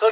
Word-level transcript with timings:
تو 0.00 0.06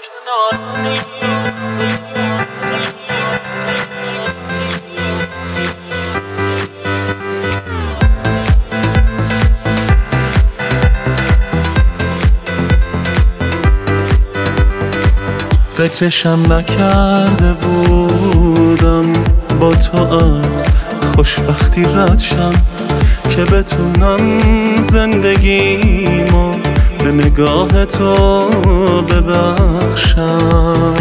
فکرشم 15.76 16.52
نکرده 16.52 17.52
بودم 17.52 19.12
با 19.60 19.74
تو 19.74 20.02
از 20.02 20.66
خوشبختی 21.14 21.84
رد 21.84 22.18
شم 22.18 22.52
که 23.30 23.44
بتونم 23.44 24.38
زندگیمو 24.82 26.54
به 27.08 27.14
نگاه 27.14 27.84
تو 27.84 28.44
ببخشم. 29.02 30.94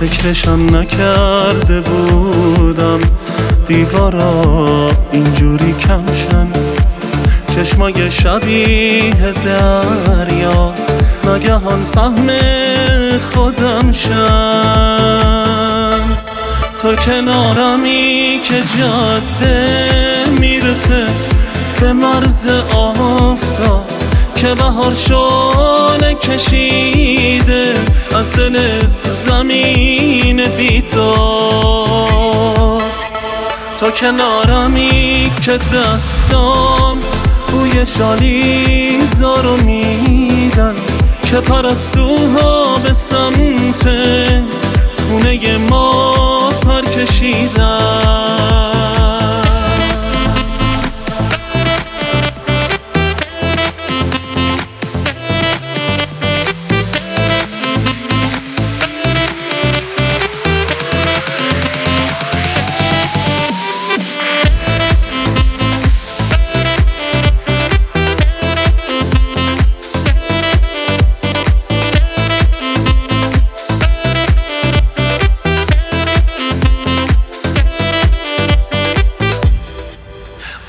فکرشم 0.00 0.76
نکرده 0.76 1.80
بودم. 1.80 2.98
دیوارا 3.68 4.90
اینجوری 5.12 5.72
کمشن 5.72 6.48
چشمای 7.54 8.10
شبیه 8.10 9.32
دریا. 9.44 10.74
نگهان 11.24 11.84
سهم 11.84 12.30
خودم 13.32 13.92
شن. 13.92 14.14
تو 16.82 16.96
کنارمی 16.96 18.40
که 18.44 18.62
جاده 18.78 19.84
می‌رسه 20.40 21.06
به 21.80 21.92
مرز 21.92 22.48
آفتاب. 22.76 24.03
که 24.36 24.54
بهار 24.54 24.94
شونه 24.94 26.14
کشیده 26.14 27.74
از 28.18 28.32
دل 28.32 28.60
زمین 29.26 30.44
بیتا 30.44 31.14
تو 33.80 33.90
کنارمی 33.90 35.30
که 35.42 35.58
دستام 35.58 36.98
بوی 37.50 37.86
شالی 37.86 38.98
زارو 39.14 39.56
میدن 39.56 40.74
که 41.22 41.36
پرستوها 41.36 42.76
به 42.78 42.92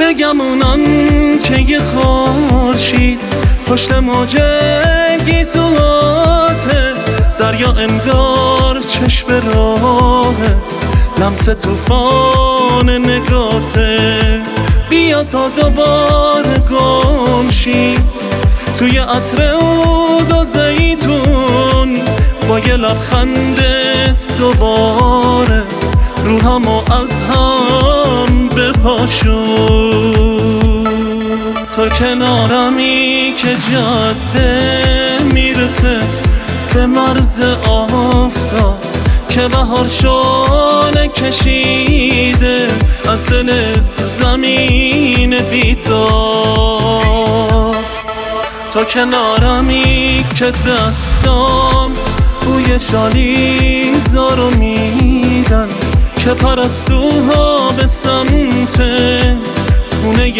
بگمونن 0.06 0.84
که 1.44 1.59
یه 1.61 1.80
خورشید 1.80 3.22
پشت 3.67 3.94
موج 3.94 4.38
گیسواته 5.25 6.94
دریا 7.39 7.72
انگار 7.72 8.81
چشم 8.81 9.28
راهه 9.28 10.56
لمس 11.17 11.45
توفان 11.45 12.90
نگاته 12.90 14.19
بیا 14.90 15.24
تا 15.24 15.50
دوباره 15.50 16.63
گمشی 16.69 17.96
توی 18.78 18.97
عطر 18.97 19.41
عود 19.41 20.31
و 20.31 20.44
زیتون 20.44 22.02
با 22.50 22.59
یه 22.59 22.75
لبخندت 22.78 24.38
دوباره. 24.40 25.63
روحمو 26.25 26.81
از 26.91 27.24
هم 27.24 28.50
بپاشون. 28.50 29.84
تو 31.75 31.90
کنارمی 31.90 33.34
که 33.38 33.47
جاده 33.72 35.18
می‌رسه 35.34 36.00
به 36.74 36.86
مرز 36.86 37.41
آفتاب 37.69 38.78
که 39.30 39.41
بهار 39.41 39.88
شونه 39.88 41.08
کشیده 41.08 42.68
از 43.12 43.25
دل 43.25 43.52
زمین 44.19 45.40
بیتا. 45.40 46.12
تو 48.74 48.84
کنارمی 48.84 50.25
که 50.35 50.46
دستام 50.52 51.91
بوی 52.41 52.80
شالی 52.91 53.91
زارو 54.09 54.50
میدن 54.50 55.68
که 56.18 56.30
پرستوها 56.30 57.72
به 57.72 57.85
سمت 57.85 58.81
خونه 60.02 60.31